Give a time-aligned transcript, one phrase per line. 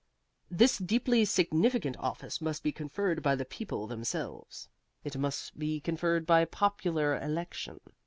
[0.49, 4.67] This deeply significant office must be conferred by the people themselves.
[5.03, 7.79] It must be conferred by popular election.